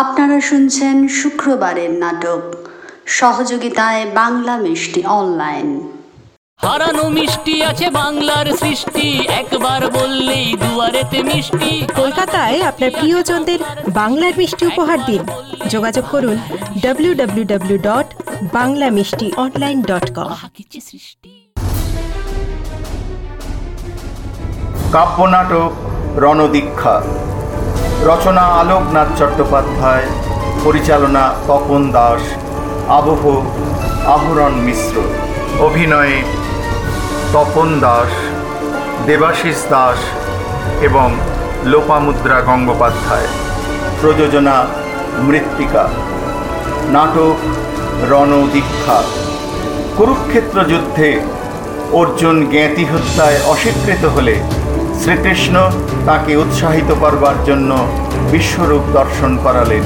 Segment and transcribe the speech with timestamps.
[0.00, 2.42] আপনারা শুনছেন শুক্রবারের নাটক।
[3.18, 5.68] সহযোগিতায় বাংলা মিষ্টি অনলাইন।
[6.64, 9.06] হারানো মিষ্টি আছে বাংলার সৃষ্টি।
[9.40, 13.60] একবার বললেই দুয়ারেতে মিষ্টি। কলকাতায় আপনার প্রিয়জনদের
[14.00, 15.22] বাংলার মিষ্টি উপহার দিন।
[15.74, 16.36] যোগাযোগ করুন
[16.84, 18.08] W W W dot
[18.56, 20.30] Bangla Mishti online dot com
[24.94, 25.72] কাব্যনাটক
[26.22, 26.94] Ranadiksha.
[28.04, 30.02] রচনা আলোকনাথ চট্টোপাধ্যায়,
[30.64, 32.20] পরিচালনা তপন দাস,
[32.90, 33.40] আবহ
[34.06, 35.00] আহরণ মিশ্র।
[35.58, 36.22] অভিনয়ে
[37.32, 38.10] তপন দাস,
[39.06, 39.96] দেবাশিস দাস
[40.82, 41.14] এবং
[41.64, 43.26] লোপামুদ্রা গঙ্গোপাধ্যায়।
[44.00, 44.66] প্রযোজনা
[45.18, 45.88] মৃত্তিকা।
[46.90, 47.36] নাটক
[48.10, 49.02] রণদীক্ষা।
[49.96, 51.20] কুরুক্ষেত্র যুদ্ধে
[51.92, 54.40] অর্জুন জ্ঞাতি হত্যায় অস্বীকৃত হলে
[55.02, 55.70] শ্রীকৃষ্ণ
[56.06, 57.86] তাকে উৎসাহিত করবার জন্য
[58.30, 59.82] বিশ্বরূপ দর্শন করালেন।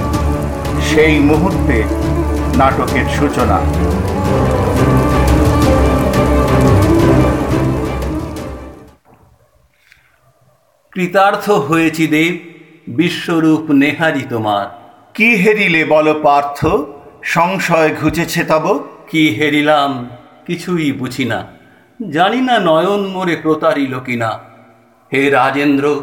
[0.82, 1.84] সেই মুহূর্তে
[2.56, 3.60] নাটকের সূচনা।
[10.92, 12.34] কৃতার্থ হয়েছি দেব
[12.88, 14.66] বিশ্বরূপ নেহারি তোমার।
[15.14, 16.66] কি হেরিলে বল পার্থ?
[17.22, 20.08] সংশয় ঘুচেছে তব। কি হেরিলাম
[20.46, 21.46] কিছুই বুঝি না।
[22.10, 24.45] জানি না নয়ন মোরে প্রতারিল কিনা।
[25.12, 26.02] হে রাজেন্দ্র,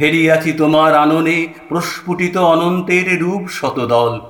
[0.00, 4.20] হেরিয়াছি তোমার আননে প্রস্ফুটিত অনন্তের রূপ শতদল।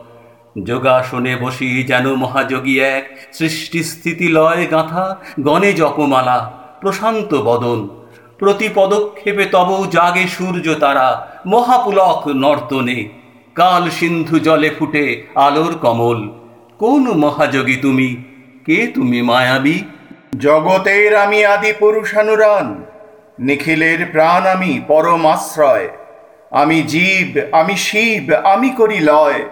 [0.65, 7.89] যোগাসনে বসি যেন মহাযোগী এক সৃষ্টি স্থিতি লয় গাঁথা গণে জপমালা প্রশান্ত বদন।
[8.39, 13.09] প্রতি পদক্ষেপে তব জাগে সূর্য তারা, মহাপুলক নর্তনে।
[13.55, 16.29] কাল সিন্ধু জলে ফুটে আলোর কমল।
[16.79, 18.17] কোন মহাযোগী তুমি?
[18.67, 19.79] কে তুমি মায়াবী?
[20.39, 22.85] জগতের আমি আদি পুরুষানুরান।
[23.41, 25.89] নিখিলের প্রাণ আমি পরমাশ্রয়
[26.51, 29.43] আমি জীব, আমি শিব, আমি করি লয়।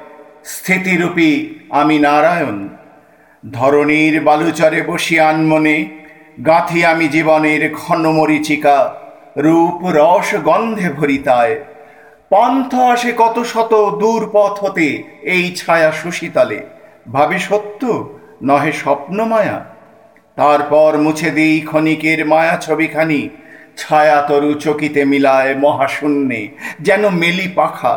[0.45, 2.69] স্থিতিরূপী আমি নারায়ণ।
[3.53, 5.89] ধরণীর বালুচরে বসি আনমনে,
[6.47, 8.95] গাঁথি আমি জীবনের ঘন মরিচিকা
[9.37, 11.57] রূপ, রস, গন্ধে ভরিতায়।
[12.31, 16.61] পান্থ আসে কত শত দূর পথ হতে এই ছায়া সুশীতলে।
[17.13, 18.09] ভাবে সত্য,
[18.43, 19.65] নহে স্বপ্ন মায়া
[20.37, 23.29] তারপর মুছে দিই ক্ষণিকের মায়া ছবিখানি
[23.79, 26.43] ছায়া তরু চকিতে মিলায় মহাশূন্যে,
[26.81, 27.95] যেন মেলি পাখা।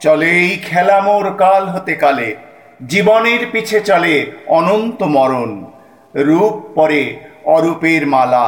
[0.00, 2.28] চলে এই খেলা মোর কাল হতে কালে,
[2.86, 4.14] জীবনের পিছে চলে
[4.58, 5.50] অনন্ত মরণ।
[6.14, 7.02] রূপ পরে
[7.44, 8.46] অরূপের মালা,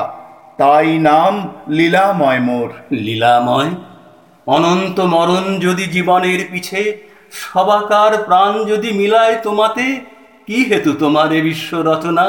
[0.59, 1.35] তাই নাম
[1.69, 2.69] লীলাময় মোর।
[3.07, 3.71] লীলাময়?
[4.47, 6.81] অনন্ত মরণ যদি জীবনের পিছে,
[7.45, 9.87] সবাকার প্রাণ যদি মিলায় তোমাতে,
[10.47, 12.27] কি হেতু তোমার এ বিশ্ব রচনা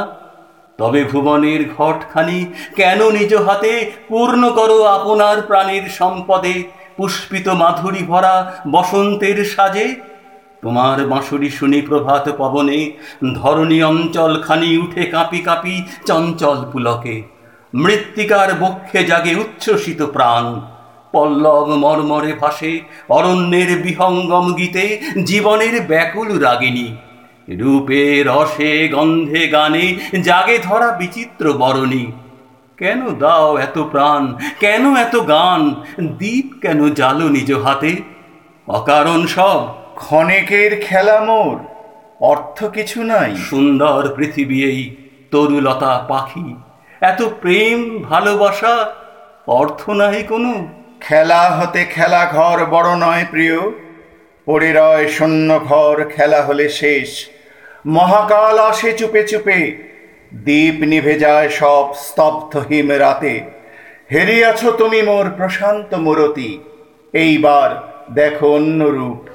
[0.79, 2.45] তবে ভুবনের ঘটখানি
[2.75, 6.55] কেন নিজ হাতে পূর্ণ করো আপনার প্রাণীর সম্পদে?
[6.97, 9.95] পুষ্পিত মাধুরী ভরা বসন্তের সাজে?
[10.61, 12.91] তোমার বাঁশুরি শুনি প্রভাত পবনে
[13.33, 15.75] ধরণী অঞ্চল খানি উঠে কাঁপি কাঁপি
[16.05, 17.23] চঞ্চল পুলকে।
[17.73, 20.61] মৃত্তিকার বক্ষে জাগে উচ্ছ্বসিত প্রাণ।
[21.11, 22.79] পল্লব মর্মরে ভাসে
[23.09, 24.85] অরণ্যের বিহঙ্গম গীতে
[25.23, 26.87] জীবনের ব্যাকুল রাগিনী।
[27.49, 32.11] রূপে রসে গন্ধে গানে জাগে ধরা বিচিত্র বরণী।
[32.77, 34.37] কেন দাও এত প্রাণ?
[34.59, 35.75] কেন এত গান?
[36.01, 37.95] দ্বীপ কেন জালো নিজ হাতে?
[38.67, 41.57] অকারণ সব ক্ষণেকের খেলা মোর
[42.21, 44.95] অর্থ কিছু নাই। সুন্দর পৃথিবী এই
[45.31, 46.55] তরুলতা পাখি।
[47.01, 48.93] এত প্রেম ভালোবাসা
[49.47, 50.67] অর্থ নাই কোনো।
[51.01, 53.59] খেলা হতে খেলা ঘর বড় নয় প্রিয়
[54.45, 57.27] পড়ে রয় শূন্য ঘর খেলা হলে শেষ।
[57.85, 59.89] মহাকাল আসে চুপে চুপে।
[60.33, 63.41] দ্বীপ নিভে যায় সব স্তব্ধ হিম রাতে।
[64.11, 66.59] হেরিয়াছ তুমি মোর প্রশান্ত মূরতি।
[67.13, 69.28] এইবার দেখো অন্য রূপ।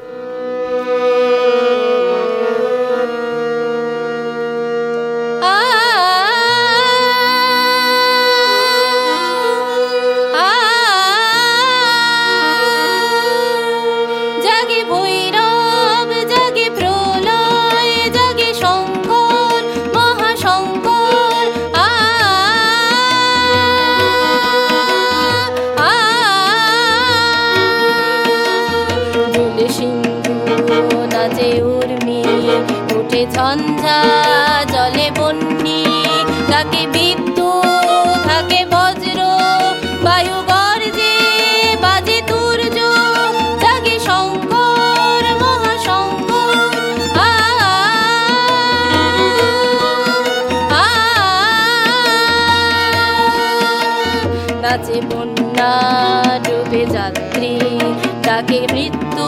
[54.84, 55.72] নাচে বন্যা
[56.44, 57.52] ডুবে যাত্রী
[58.26, 59.26] ডাকে মৃত্যু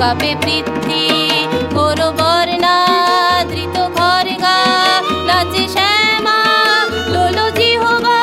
[0.00, 1.06] তাপে বৃদ্ধি?
[1.74, 2.76] ঘোর বর্ণা
[3.50, 4.58] ধৃত খড়গা
[5.28, 6.38] নাচে শ্যামা
[7.14, 8.20] লোলো জিহবা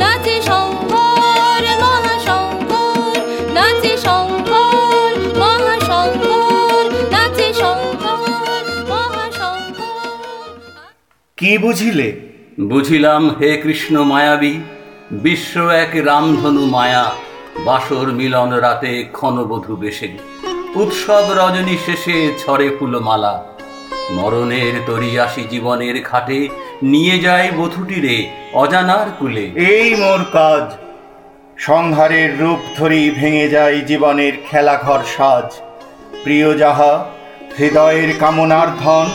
[0.00, 3.16] নাচে শঙ্কর মহাশঙ্কর
[3.56, 6.84] নাচে শঙ্কর মহাশঙ্কর
[7.14, 10.08] নাচে শঙ্কর মহাশঙ্কর।
[11.38, 12.08] কি বুঝিলে?
[12.70, 14.54] বুঝিলাম হে কৃষ্ণ মায়াবী
[15.10, 17.10] বিশ্ব এক রামধনু মায়া,
[17.64, 20.18] বাসর মিলন রাতে ক্ষণবধূ বেশে।
[20.74, 23.44] উৎসব রজনী শেষে ছড়ে ফুলমালা।
[24.10, 26.48] মরণের তরি আসি জীবনের খাটে
[26.82, 30.72] নিয়ে যায় বধূটিরে অজানার কুলে। এই মোর কাজ।
[31.56, 35.60] সংহারের রূপ ধরি ভেঙে যায় জীবনের খেলাঘর সাজ।
[36.22, 37.04] প্রিয় যাহা,
[37.58, 39.06] হৃদয়ের কামনার ধন,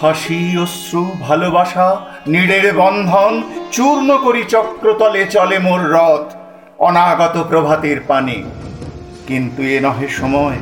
[0.00, 3.42] হাসি, অশ্রু, ভালোবাসা নীড়ের বন্ধন
[3.72, 6.34] চূর্ণ করি চক্রতলে চলে মোর রথ,
[6.78, 8.42] অনাগত প্রভাতের পানে।
[9.26, 10.56] কিন্তু এ নহে সময়,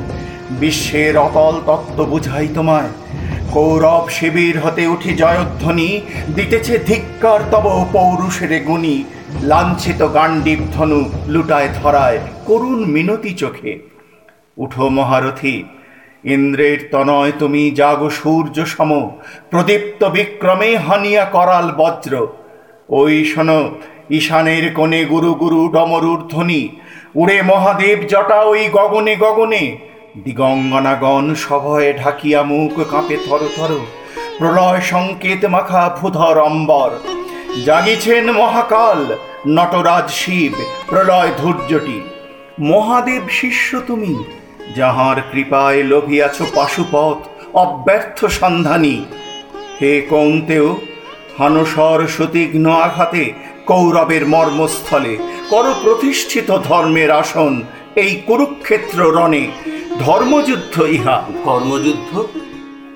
[0.51, 2.89] বিশ্বের অতল তত্ত্ব বুঝাই তোমায়।
[3.53, 6.01] কৌরব শিবির হতে উঠি জয়ধ্বনি,
[6.35, 9.05] দিতেছে ধিক্কার তব পৌরুষের গুণী।
[9.43, 13.79] লাঞ্ছিত গান্ডীব ধনু লুটায় ধরায় করুণ মিনতি চোখে।
[14.57, 15.65] উঠো মহারথী
[16.25, 19.11] ইন্দ্রের তনয় তুমি জাগো সূর্য সম,
[19.51, 22.27] প্রদীপ্ত বিক্রমে হানিয়া করাল বজ্র।
[22.89, 23.71] ওই শোনো,
[24.11, 26.69] ঈশানের কোণে গুরু গুরু ডমরুর ধ্বনি,
[27.15, 29.77] উড়ে মহাদেব জটা ওই গগনে গগনে।
[30.25, 33.71] দিগঙ্গনাগণ সভয়ে ঢাকিয়া মুখ কাঁপে থর থর,
[34.39, 36.91] প্রলয় সংকেত মাখা ভূধর অম্বর।
[37.65, 39.17] জাগিছেন মহাকাল,
[39.47, 40.53] নটরাজ শিব,
[40.89, 42.01] প্রলয় ধৈর্যটি।
[42.61, 44.25] মহাদেব শিষ্য তুমি
[44.77, 47.19] যাহার কৃপায় লোভিয়াছ পাশুপথ,
[47.57, 49.05] অব্যর্থ সন্ধানী।
[49.83, 50.81] হে কৌন্তেও
[51.39, 53.33] হানসর সুতীঘ্ন আঘাতে
[53.67, 55.19] কৌরবের মর্মস্থলে
[55.51, 57.63] কর প্রতিষ্ঠিত ধর্মের আসন
[57.97, 59.47] এই কুরুক্ষেত্র রণে।
[59.99, 62.25] ধর্মযুদ্ধ ইহা। ধর্মযুদ্ধ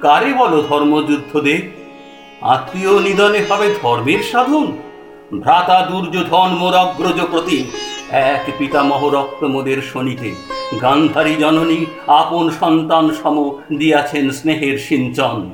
[0.00, 1.62] কারে বলো ধর্মযুদ্ধ দে?
[2.40, 4.72] আত্মীয় নিধনে হবে ধর্মের সাধন।
[5.40, 7.64] ভ্রাতা দুর্যোধন মোর অগ্রজ প্রতি।
[8.10, 15.50] এক পিতামহ রক্ত মোদের শনিতে গান্ধারী জননী আপন সন্তান সম দিয়াছেন স্নেহের সিঞ্চন।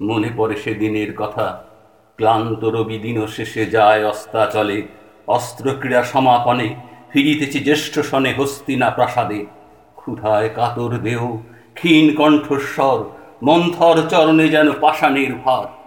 [0.00, 1.64] মনে পড়ে সেদিনের কথা।
[2.16, 4.82] ক্লান্ত রবি দিন শেষে যায় অস্তা অস্তাচলে।
[5.26, 6.74] অস্ত্রক্রীড়া সমাপনে
[7.10, 9.46] ফিরিতেছি জ্যেষ্ঠ সনে হস্তিনা প্রাসাদে।
[9.96, 11.36] ক্ষুধায় কাতর দেহ,
[11.74, 13.04] ক্ষীণ কণ্ঠস্বর,
[13.42, 15.81] মন্থর চরণে যেন পাষাণের ভার।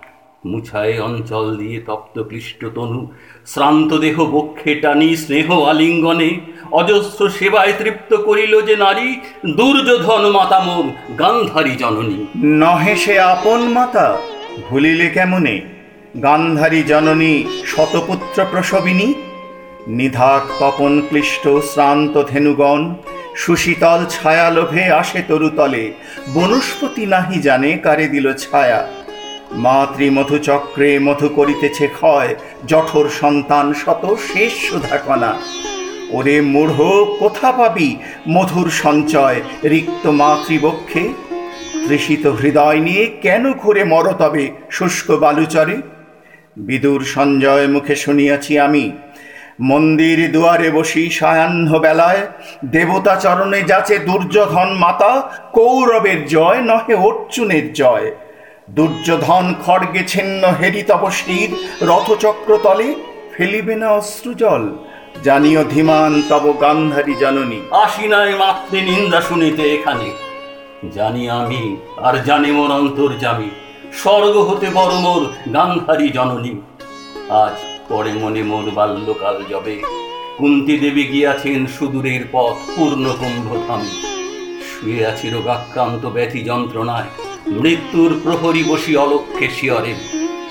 [0.45, 3.01] মুছায় অঞ্চল দিয়ে তপ্ত ক্লিষ্ট তনু,
[3.45, 6.39] শ্রান্ত দেহ বক্ষে টানি স্নেহ আলিঙ্গনে,
[6.71, 9.15] অজস্র সেবায় তৃপ্ত করিল যে নারী,
[9.56, 10.86] দুর্যোধন মাতামোর
[11.19, 14.18] গান্ধারী জননী। নহে সে আপন মাতা,
[14.69, 15.62] ভুলিলে কেমনে?
[16.24, 17.33] গান্ধারী জননী
[17.65, 19.13] শতপুত্র প্রসবিনী,
[19.88, 22.81] নিধাক তপন ক্লিষ্ট শ্রান্ত ধেনুগণ,
[23.36, 25.91] সুশীতল ছায়া লোভে আসে তরুতলে,
[26.33, 28.88] বনস্পতি নাহি জানে কারে দিল ছায়া।
[29.55, 32.35] মাতৃ মধুচক্রে মধু করিতেছে ক্ষয়,
[32.67, 35.35] জঠর সন্তান শত শেষ সুধাকণা।
[36.09, 37.95] ওরে মূঢ়, কোথা পাবি
[38.29, 41.13] মধুর সঞ্চয় রিক্ত মাতৃবক্ষে?
[41.87, 45.81] তৃষিত হৃদয় নিয়ে কেন ঘুরে মর তবে শুষ্ক বালুচরে?
[46.57, 48.91] বিদুর সঞ্জয় মুখে শুনিয়াছি আমি,
[49.61, 52.27] মন্দির দুয়ারে বসি সায়াহ্ন বেলায়,
[52.65, 58.11] দেবতা চরণে যাচে দুর্যোধন মাতা, কৌরবের জয় নহে অর্জুনের জয়।
[58.69, 61.50] দুর্যোধন খড়গে ছিন্ন হেরি তপশীর
[61.81, 62.95] রথচক্র তলে
[63.34, 64.69] ফেলিবে না অশ্রুজল।
[65.24, 70.12] জানিও ধীমান তব গান্ধারী জননী। আসি নাই মাতৃ নিন্দা শুনিতে এখানে।
[70.93, 73.50] জানি আমি, আর জানি মোর অন্তর্জামী
[73.93, 76.62] স্বর্গ হতে বড় মোর গান্ধারী জননী।
[77.29, 77.55] আজ
[77.89, 79.81] পরে মনে মোর বাল্যকাল যবে
[80.38, 83.91] কুন্তি দেবী গিয়াছেন সুদূরের পথ, পূর্ণ কুম্ভ ধামে
[84.67, 89.93] শুয়ে আছি রোগাক্রান্ত ব্যাধি যন্ত্রণায়। মৃত্যুর প্রহরী বসি অলক্ষে শিয়রে।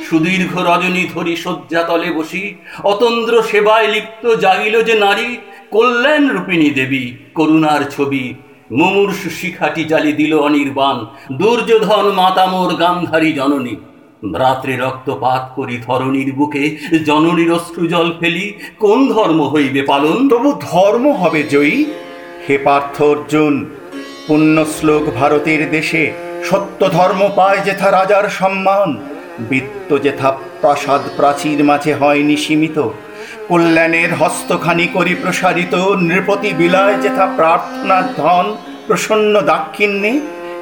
[0.09, 5.37] সুদীর্ঘ রজনী ধরি শয্যাতলে বসি, অতন্দ্র সেবায় লিপ্ত জাগিল যে নারী,
[5.71, 8.35] কল্যাণ রূপিণী দেবী, করুণার ছবি,
[8.73, 13.77] মুমূর্ষু শিখাটি জালি দিল অনির্বাণ, দুর্যোধন মাতামোর গান্ধারী জননী।
[14.35, 20.29] রাত্রে রক্তপাত করি ধরণীর বুকে, জননীর অশ্রুজল ফেলি, কোন ধর্ম হইবে পালন?
[20.29, 21.85] তবু ধর্ম হবে জয়ী।
[22.49, 23.71] হে পার্থ অর্জুন,
[24.27, 28.89] পুণ্যশ্লোক ভারতের দেশে সত্য ধর্ম পায় যেথা রাজার সম্মান
[29.39, 32.79] বৃত্ত যেথা প্রাসাদ প্রাচীর মাঝে হয়নি সীমিত
[33.49, 38.47] কল্যাণের হস্তখানি করি প্রসারিত নৃপতি বিলায় যেথা প্রার্থনার ধন
[38.87, 40.13] প্রসন্ন দাক্ষিণ্যে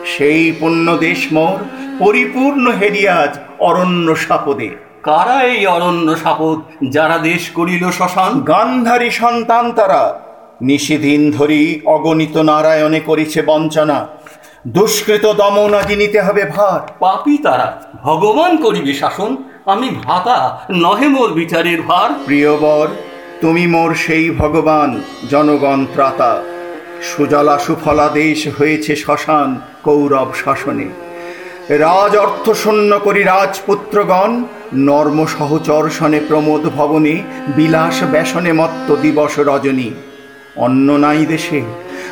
[0.06, 1.58] সেই পুণ্য দেশ মোর
[1.98, 4.70] পরিপূর্ণ হেরিয়াজ অরণ্য সাপদে।
[5.02, 6.58] কারা এই অরণ্য সাপদ
[6.90, 8.32] যারা দেশ করিল শ্মশান?
[8.40, 10.02] গান্ধারী সন্তান তারা
[10.62, 13.98] নিশিদিন ধরি অগণিত নারায়ণে করিছে বঞ্চনা
[14.66, 21.32] দুষ্কৃত দমন আজ নিতে হবে ভার। পাপি তারা ভগবান করিবে শাসন আমি ভাতা নহে মোর
[21.32, 22.88] বিচারের ভার। প্রিয়বর
[23.40, 25.00] তুমি মোর সেই ভগবান
[25.30, 26.42] জনগণ ত্রাতা।
[27.02, 30.88] সুজলা সুফলা দেশ হয়েছে শ্মশান কৌরব শাসনে।
[31.78, 37.22] রাজ অর্থ শূন্য করি রাজপুত্রগণ নর্ম সহচর শনে প্রমোদ ভবনে
[37.56, 39.90] বিলাস ব্যসনে মত্ত দিবস রজনী।
[40.56, 41.60] অন্য নাই দেশে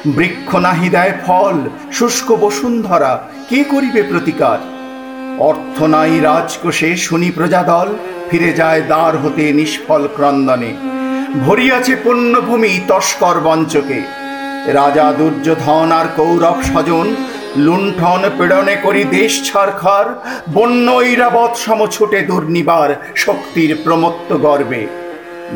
[0.06, 1.54] বৃক্ষ নাহি দেয় ফল,
[1.92, 4.58] শুষ্ক বসুন্ধরা, কে করিবে প্রতিকার?
[5.38, 7.94] অর্থ নাই রাজকোষে শুনি প্রজাদল,
[8.30, 10.72] ফিরে যায় দ্বার হতে নিষ্ফল ক্রন্দনে।
[11.44, 14.02] ভরিয়াছে পুণ্যভূমি তস্কর বঞ্চকে।
[14.66, 17.14] রাজা দুর্যোধন আর কৌরব স্বজন,
[17.56, 24.86] লুণ্ঠন পীড়নে করি দেশ ছাড়খার বন্য ঐরাবত সম ছুটে দুর্নিবার শক্তির প্রমত্ত গর্বে।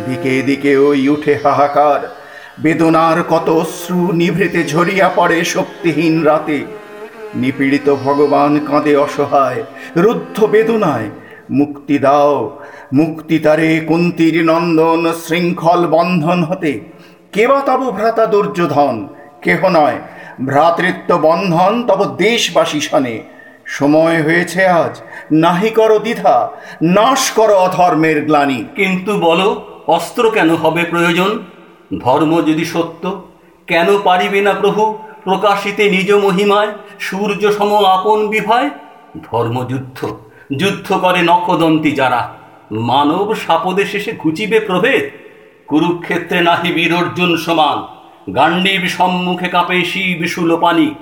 [0.07, 2.24] দিকে দিকে ওই উঠে হাহাকার
[2.61, 6.65] বেদনার কত অশ্রু নিভৃতে ঝরিয়া পড়ে শক্তিহীন রাতে।
[7.35, 9.63] নিপীড়িত ভগবান কাঁদে অসহায়,
[9.97, 11.11] রুদ্ধ বেদনায়,
[11.51, 12.61] মুক্তি দাও,
[12.93, 16.81] মুক্তি তারে কুন্তির নন্দন শৃঙ্খল বন্ধন হতে।
[17.33, 19.09] কেবা তব ভ্রাতা দুর্যোধন,
[19.43, 19.99] কেহ নয়,
[20.45, 23.23] ভ্রাতৃত্ব বন্ধন তব দেশবাসী শনে
[23.67, 26.51] সময় হয়েছে আজ, নাহি করো দ্বিধা,
[26.83, 31.39] নাশ করো অধর্মের গ্লানি। কিন্তু বলো, অস্ত্র কেন হবে প্রয়োজন?
[32.00, 33.23] ধর্ম যদি সত্য,
[33.67, 34.99] কেন পারিবে না প্রভু?
[35.25, 36.69] প্রকাশিতে নিজ মহিমায়,
[37.00, 38.71] সূর্য সম আপন বিভয়?
[39.23, 40.07] ধর্মযুদ্ধ
[40.57, 42.35] যুদ্ধ করে নখদন্তি যারা।
[42.73, 45.11] মানব সাপদে শেষে ঘুচিবে প্রভেদ?
[45.67, 47.95] কুরুক্ষেত্রে নাহি বীর অর্জুন সমান।
[48.33, 50.95] গান্ডীব সম্মুখে কাঁপে শিব পানি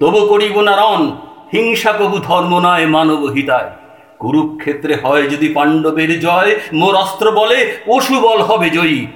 [0.00, 1.10] তবু করিব না রণ
[1.52, 3.70] হিংসা কবু ধর্ম নয় মানব হিতায়।
[4.18, 9.06] কুরুক্ষেত্রে হয় যদি পাণ্ডবের জয়, মোর অস্ত্র বলে পশু বল হবে জয়ী।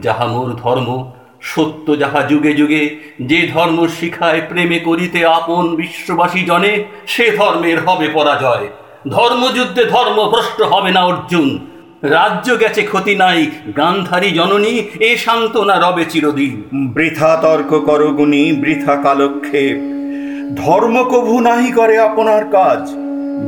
[0.00, 6.84] যাহা মোর ধর্ম, সত্য যাহা যুগে যুগে, যে ধর্ম শিখায় প্রেমে করিতে আপন বিশ্ববাসী জনে,
[7.06, 8.68] সে ধর্মের হবে পরাজয়।
[9.08, 11.66] ধর্মযুদ্ধে ধর্ম ভ্রষ্ট হবে না অর্জুন।
[12.02, 16.62] রাজ্য গেছে ক্ষতি নাই, গান্ধারী জননী, এ সান্ত্বনা রবে চিরদিন।
[16.92, 19.96] বৃথা তর্ক করো গুণী, বৃথা কালক্ষেপ।
[20.56, 22.90] ধর্ম কভু নাহি করে আপনার কাজ।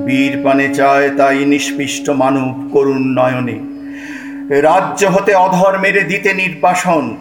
[0.07, 3.68] বীর পানে চায় তাই নিষ্পিষ্ট মানব করুণ নয়নে।
[4.51, 7.17] রাজ্য হতে অধর্মের দিতে নির্বাসন।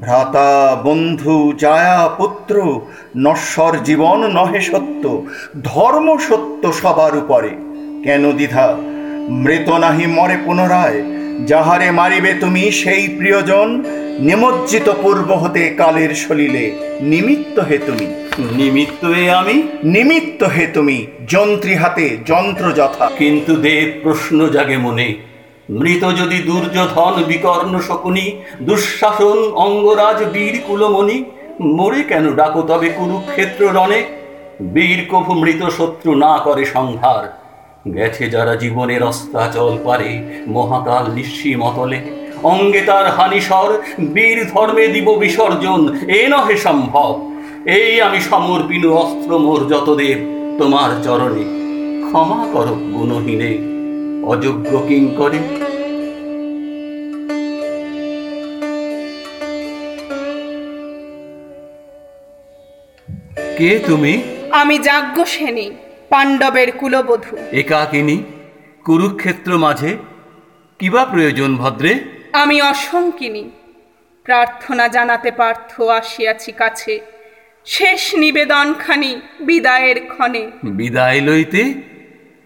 [0.00, 2.80] ভ্রাতা বন্ধু জায়া পুত্র
[3.16, 5.26] নশ্বর জীবন নহে সত্য
[5.62, 7.50] ধর্ম সত্য সবার উপরে।
[8.04, 8.76] কেন দ্বিধা?
[9.28, 11.02] মৃত নাহি মরে পুনরায়
[11.46, 13.84] যাহারে মারিবে তুমি সেই প্রিয়জন
[14.18, 18.06] নিমজ্জিত পূর্ব হতে কালের সলিলে নিমিত্ত হে তুমি।
[18.38, 19.62] নিমিত্ত এ আমি?
[19.84, 25.33] নিমিত্ত হে তুমি যন্ত্রী হাতে যন্ত্র যথা কিন্তু দেব প্রশ্ন জাগে মনে
[25.70, 31.24] মৃত যদি দুর্যোধন বিকর্ণ শকুনি, দুঃশাসন অঙ্গরাজ বীর কুলমণি,
[31.60, 34.04] মরে কেন ডাকো তবে কুরুক্ষেত্র রণে?
[34.62, 37.44] বীর কভু মৃত শত্রু না করে সংহার।
[37.94, 42.00] গেছে যারা জীবনের অস্তাচল পারে, মহাকাল নিঃসীম অতলে।
[42.42, 47.30] অঙ্গে তার হানিস্বর বীর ধর্মে দিব বিসর্জন, এ নহে সম্ভব।
[47.66, 50.18] এই আমি সমর্পিনু অস্ত্র মোর যতদেব,
[50.58, 51.64] তোমার চরণে।
[52.08, 53.73] ক্ষমা করো গুণহীনে।
[54.26, 55.38] অযোগ্য কিং করে।
[63.58, 64.22] কে তুমি?
[64.50, 65.70] আমি যাজ্ঞসেনী
[66.08, 68.22] পাণ্ডবের কুলবধূ। একাকিনী
[68.84, 69.96] কুরুক্ষেত্র মাঝে।
[70.78, 72.00] কিবা প্রয়োজন ভদ্রে?
[72.32, 73.50] আমি অসংকিনী
[74.24, 77.00] প্রার্থনা জানাতে পার্থ আসিয়াছি কাছে।
[77.64, 81.74] শেষ নিবেদনখানি বিদায়ের ক্ষণে। বিদায় লইতে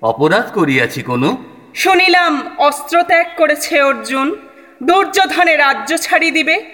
[0.02, 1.36] অপরাধ করিয়াছি কোনো?
[1.74, 4.36] শুনিলাম অস্ত্র ত্যাগ করেছে অর্জুন।
[4.82, 6.64] দুর্যোধনে রাজ্য ছাড়ি দিবে।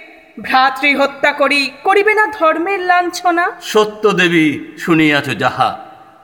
[0.41, 3.51] ভ্রাতৃ হত্যা করি করিবে না ধর্মের লাঞ্ছনা?
[3.63, 5.79] সত্য দেবী শুনিয়াছ যাহা।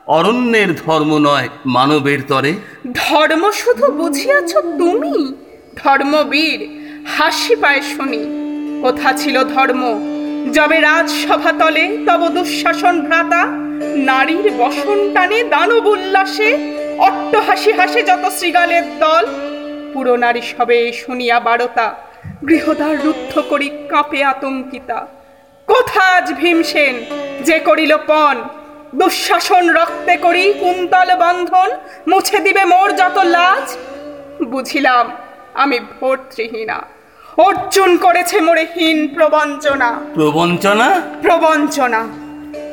[0.07, 2.55] অরণ্যের ধর্ম নয় মানবের তরে।
[2.93, 5.35] ধর্ম শুধু বুঝিয়াছ তুমি?
[5.77, 6.81] ধর্মবীর
[7.17, 8.27] হাসি পায় শুনি।
[8.83, 10.11] কোথা ছিল ধর্ম।
[10.53, 13.47] যবে রাজসভা তলে তব দুঃশাসন ভ্রাতা।
[13.97, 19.26] নারীর বসন টানে দানব উল্লাসে। অট্ট হাসি হাসে যত শৃগালের দল।
[19.92, 21.95] পুরো নারী সবে শুনিয়া বারতা
[22.49, 25.07] গৃহদ্বার রুদ্ধ করি কাঁপে আতঙ্কিতা।
[25.66, 26.95] কোথা আজ ভীমসেন
[27.40, 28.37] যে করিল পণ।
[28.95, 31.71] দুঃশাসন রক্তে করি কুন্তল বন্ধন
[32.09, 33.76] মুছে দিবে মোর যত লাজ।
[34.45, 35.11] বুঝিলাম
[35.54, 36.78] আমি ভর্তৃহীনা
[37.37, 41.02] অর্জুন করেছে মোরে হীন প্রবঞ্চনা। প্রবঞ্চনা?
[41.23, 42.09] প্রবঞ্চনা।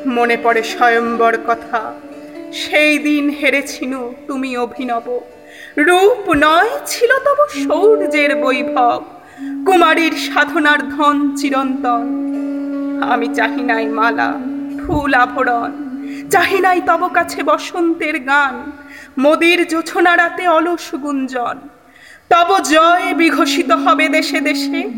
[0.06, 1.94] মনে পড়ে স্বয়ম্বর কথা।
[2.52, 5.20] সেই দিন হেরেছিনু তুমি অভিনব।
[5.76, 7.36] রূপ নয় ছিল তব
[7.68, 9.04] সৌর্যের বৈভব।
[9.66, 12.28] কুমারীর সাধনার ধন চিরন্তন।
[13.10, 14.34] আমি চাহি নাই মালা,
[14.86, 15.72] ফুল আভরণ।
[16.30, 18.72] চাহি নাই তব কাছে বসন্তের গান।
[19.18, 21.58] মোদির জোছনা রাতে অলস গুঞ্জন।
[22.28, 24.90] তব জয় বিঘোষিত হবে দেশে দেশে।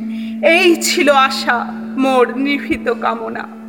[0.47, 1.66] এই ছিল আশা,
[1.97, 3.60] মোর নিভৃত কামনা।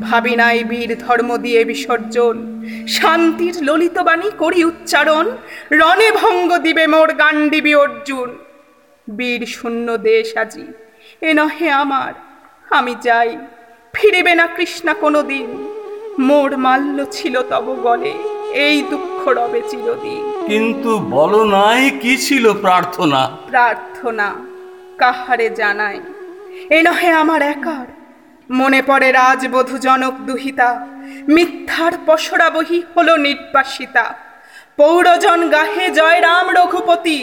[0.00, 2.36] ভাবি নাই বীর ধর্ম দিয়ে বিসর্জন।
[2.88, 5.30] শান্তির ললিত বাণী করি উচ্চারণ
[5.72, 8.38] রণে ভঙ্গ দিবে মোর গান গান্ডিবি অর্জুন।
[9.16, 10.66] বীর শূন্য দেশ আজি
[11.20, 12.12] এ নহে আমার
[12.70, 13.36] আমি যাই।
[13.92, 15.48] ফিরিবে না কৃষ্ণা কোনো দিন
[16.18, 18.12] মোর মাল্য ছিল তব গলে
[18.52, 23.28] এই দুঃখ রবে চিরদিন। কিন্তু বলো নাই কি ছিল প্রার্থনা?
[23.46, 24.34] প্রার্থনা
[24.98, 26.00] কাহারে জানাই
[26.70, 27.97] এ নহে আমার একার
[28.50, 30.70] মনে পড়ে রাজবধূ জনক দুহিতা,
[31.34, 34.04] মিথ্যার পসরা বহি হলো নির্বাসিতা।
[34.76, 37.18] পৌরজন গাহে জয় রাম রঘুপতি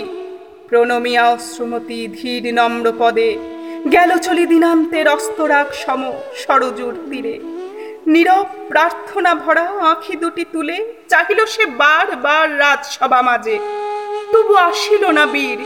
[0.70, 3.30] প্রণমিয়া অশ্রুমতি ধীর নম্র পদে,
[3.92, 6.02] গেল চলি দিনান্তের অস্তরাগ সম
[6.42, 7.36] সরজুর তীরে।
[8.14, 10.78] নীরব প্রার্থনা ভরা আঁখি দুটি তুলে,
[11.12, 13.56] চাহিল সে বার বার রাজসভা মাঝে।
[14.32, 15.60] তবু আসিল না বীর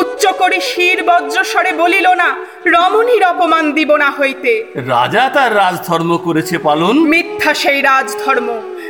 [0.00, 2.28] উচ্চ করে শির বজ্রস্বরে বলিল না
[2.74, 6.94] রমণীর অপমান দিব না হইতে। রাজা তার রাজধর্ম করেছে পালন?
[7.12, 8.48] মিথ্যা সেই রাজধর্ম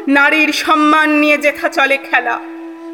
[0.09, 2.37] নারীর সম্মান নিয়ে যেথা চলে খেলা।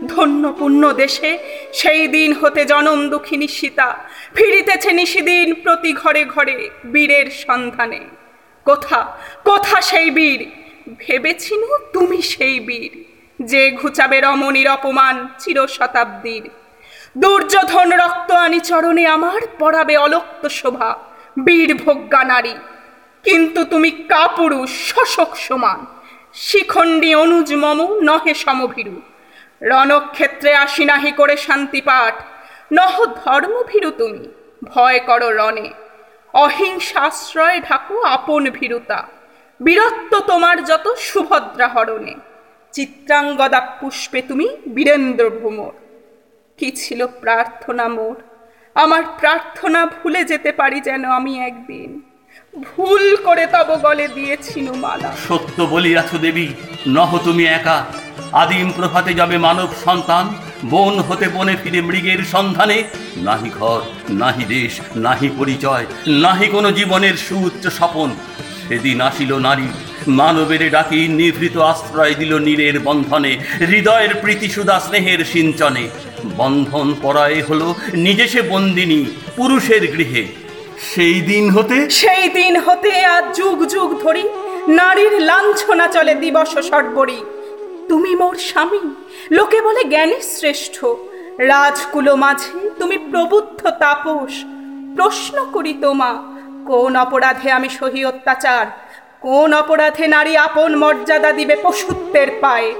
[0.07, 1.31] ধন্য পুণ্য দেশে
[1.73, 3.89] সেই দিন হতে জনম দুঃখিনী সীতা
[4.35, 6.57] ফিরিতেছে নিশিদিন প্রতি ঘরে ঘরে
[6.93, 8.01] বীরের সন্ধানে।
[8.67, 9.01] কোথা
[9.45, 10.41] কোথা সেই বীর
[10.99, 12.93] ভেবেছিনু তুমি সেই বীর।
[13.41, 16.45] যে ঘুচাবে রমণীর অপমান চির শতাব্দীর
[17.19, 20.99] দুর্যোধন রক্ত আনি চরণে আমার পড়াবে অলক্ত শোভা,
[21.45, 22.55] বীর ভোগ্যা নারী।
[23.23, 25.87] কিন্তু তুমি কাপুরুষ, শোষক সমান।
[26.35, 29.01] শিখণ্ডী অনুজ মম, নহে সমভীরু।
[29.63, 32.15] রণক্ষেত্রে আসি নাহি করে শান্তি পাঠ
[32.73, 34.29] নহ ধর্মভীরু তুমি,
[34.65, 35.71] ভয় করো রণে।
[36.33, 39.07] অহিংসাশ্রয় ঢাকু আপন ভীরুতা।
[39.63, 42.15] বীরত্ব তোমার যত, সুভদ্রা হরণে।
[42.73, 45.73] চিত্রাঙ্গদা পুষ্পে তুমি বীরেন্দ্র ভ্রমর
[46.61, 48.17] কি ছিল প্রার্থনা মোর।
[48.77, 51.91] আমার প্রার্থনা ভুলে যেতে পারি যেন আমি একদিন।
[52.67, 56.49] ভুল করে তব গলে দিয়েছিনু মালা সত্য বলিয়াছ দেবী,
[56.97, 57.79] নহ তুমি একা।
[58.43, 60.25] আদিম প্রভাতে যাবে মানব সন্তান,
[60.73, 62.79] বন হতে বনে ফিরে মৃগের সন্ধানে।
[63.27, 63.81] নাহি ঘর,
[64.23, 64.73] নাহি দেশ,
[65.07, 65.85] নাহি পরিচয়,
[66.25, 68.11] নাহি কোনো জীবনের সুউচ্চ স্বপন।
[68.69, 69.69] সেদিন আসিল নারী,
[70.21, 73.33] মানবের ডাকি নিভৃত আশ্রয় দিল নীরের বন্ধনে,
[73.71, 75.85] হৃদয়ের প্রীতি সুদা স্নেহের সিঞ্চনে।
[76.37, 79.05] বন্ধন পরায় হলো নিজে সে বন্দিনী
[79.37, 80.27] পুরুষের গৃহে।
[80.95, 84.29] সেই দিন হতে সেই দিন হতে আজ যুগ যুগ ধরি
[84.69, 87.25] নারীর লাঞ্ছনা চলে দিবস সর্বরি।
[87.89, 88.81] তুমি মোর স্বামী,
[89.31, 90.85] লোকে বলে জ্ঞানী শ্রেষ্ঠ।
[91.39, 94.33] রাজকুলো মাঝে তুমি প্রবুদ্ধ তাপস।
[94.97, 96.23] প্রশ্ন করি তোমা,
[96.67, 98.67] কোন অপরাধে আমি সহি অত্যাচার?
[99.21, 102.75] কোন অপরাধে নারী আপন মর্যাদা দিবে পশুত্বের পায়ে?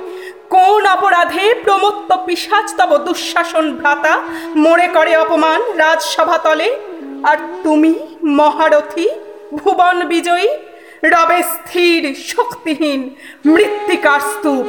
[0.51, 4.15] কোন অপরাধে প্রমত্ত পিসাচ তব দুঃশাসন ভ্রাতা?
[4.57, 6.77] মোড়ে করে অপমান রাজসভা তলে।
[7.23, 9.09] আর তুমি মহারথী,
[9.55, 10.49] ভুবন বিজয়ী,
[11.05, 13.15] রবে স্থির, শক্তিহীন,
[13.47, 14.67] মৃত্তিকার স্তূপ।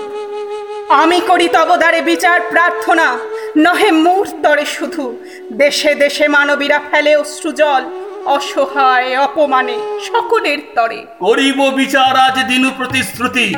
[0.91, 3.17] আমি করি তবদারে বিচার প্রার্থনা,
[3.57, 5.17] নহে মূর্তরে শুধু।
[5.53, 7.83] দেশে দেশে মানবীরা ফেলে অশ্রুজল
[8.25, 13.53] অসহায় অপমানে সকলের তরে। করিব বিচার আজ দিনু প্রতিশ্রুতি।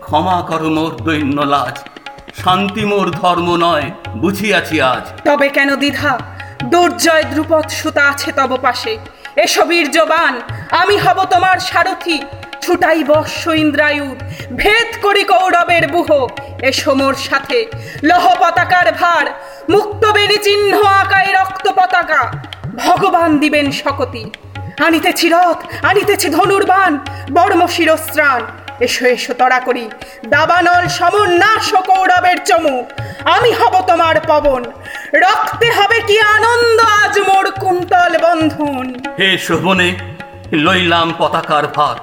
[0.00, 1.76] ক্ষমা কর মোর দৈন্য লাজ।
[2.44, 6.18] শান্তি মোর ধর্ম নয়, বুঝিয়াছি আজ। তবে কেন দ্বিধা?
[6.64, 8.98] দুর্জয় দ্রুপদ সুতা আছে তব পাশে।
[9.36, 12.22] এসো বীর্যবান, আমি হব তোমার সারথি।
[12.62, 14.18] ছুটাই বর্ষ ইন্দ্রায়ুধ
[14.56, 16.26] ভেদ করি কৌরবের বুহ।
[16.62, 17.66] এসো মোর সাথে,
[18.02, 19.26] লহ পতাকার ভার,
[19.70, 22.32] মুক্ত বেনি চিহ্ন আকায় রক্ত পতাকা।
[22.86, 24.30] ভগবান দিবেন শকতি।
[24.84, 26.98] আনিতেছি রথ, আনিতেছি ধনুর্বান
[27.32, 28.42] বর্ম শিরস্ত্রাণ
[28.80, 29.90] এসো এসো, তড়া করি।
[30.28, 32.84] দাবানল সমন নাশ কৌরবের চমু।
[33.24, 34.64] আমি হব তোমার পবন।
[35.14, 39.96] রক্তে হবে কি আনন্দ আজ মোর কুন্তল বন্ধন। হে শোভনে,
[40.52, 41.96] লইলাম পতাকার ভার।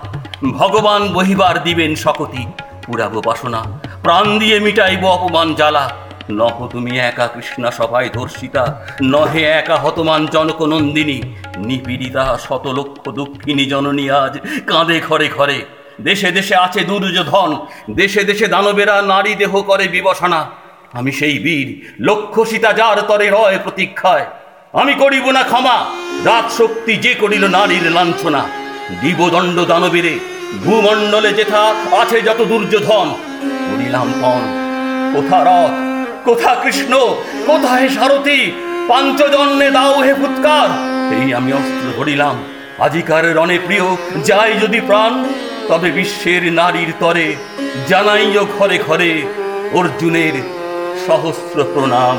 [0.52, 2.46] ভগবান বহিবার দিবেন শকতি।
[2.86, 5.90] পুরাবো বাসনা, প্রাণ দিয়ে মিটাইব অপমান জ্বালা।
[6.32, 11.22] নহ তুমি একা কৃষ্ণা সভায় ধর্ষিতা, নহে একা হতমান জনকনন্দিনী
[11.58, 18.48] নিপীড়িতা শত লক্ষ দুঃখিনী জননী আজ কাঁদে ঘরে ঘরে। দেশে দেশে আছে দুর্যোধন, দেশে দেশে
[18.48, 20.50] দানবেরা নারী দেহ করে বিবসনা।
[20.94, 21.68] আমি সেই বীর,
[22.00, 24.26] লক্ষ্য সীতা যার তরে রয় প্রতীক্ষায়।
[24.74, 25.86] আমি করিব না ক্ষমা
[26.26, 28.42] রাত শক্তি যে করিল নারীর লাঞ্ছনা।
[29.02, 30.20] দিবদণ্ড দানবীরে,
[30.66, 33.08] ভূমণ্ডলে যেথা আছে যত দুর্যোধন।
[33.42, 34.42] করিলাম পণ
[35.14, 35.74] কোথা রথ,
[36.26, 38.52] কোথা কৃষ্ণ কোথায় সারথি
[38.88, 40.70] পাঞ্চজন্যে দাও হে ফুৎকার।
[41.14, 42.44] এই আমি অস্ত্র ধরিলাম।
[42.80, 45.14] আজিকার রণে প্রিয়, যাই যদি প্রাণ।
[45.72, 47.28] তবে বিশ্বের নারীর তরে
[47.90, 49.12] জানাইও ঘরে ঘরে
[49.74, 50.36] অর্জুনের
[51.06, 52.18] সহস্র প্রণাম।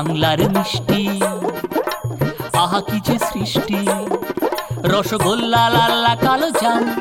[0.00, 1.22] বাংলার মিষ্টি।
[2.52, 3.88] আহা, কি যে সৃষ্টি।
[4.82, 7.00] রসগোল্লা লাল্লা কালো জাম।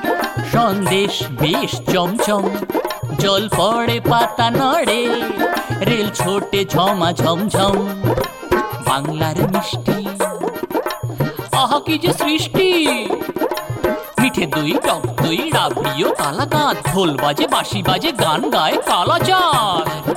[0.52, 2.50] সন্দেশ, বেশ চমচম।
[3.20, 5.08] জল পড়ে, পাতা নড়ে।
[5.80, 7.88] রেল ছোটে, ঝমা, ঝমঝম।
[8.86, 10.08] বাংলার মিষ্টি।
[11.52, 12.88] আহা, কি যে সৃষ্টি।
[14.22, 20.10] মিঠে দই টক, দই রাবড়িও কালাকাঁদ। ঢোল বাজে, বাঁশি বাজে, গান গায় কালা কালাচাঁদ।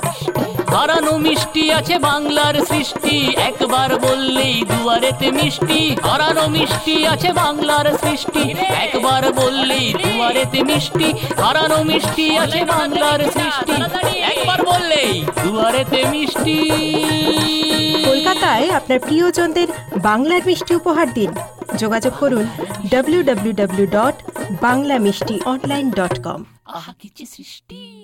[0.67, 8.51] হারানো মিষ্টি আছে বাংলার সৃষ্টি। একবার বললেই দুয়ারেতে মিষ্টি। হারানো মিষ্টি আছে বাংলার সৃষ্টি।
[8.85, 13.73] একবার বললেই দুয়ারেতে মিষ্টি। হারানো মিষ্টি আছে বাংলার সৃষ্টি।
[14.31, 16.57] একবার বললেই দুয়ারেতে মিষ্টি।
[18.05, 21.33] কলকাতায় আপনার প্রিয়জনদের বাংলার মিষ্টি উপহার দিন।
[21.77, 22.45] যোগাযোগ করুন
[22.91, 24.15] W W W dot
[24.61, 28.02] Bangla Mishti online dot কম আহা কি যে সৃষ্টি।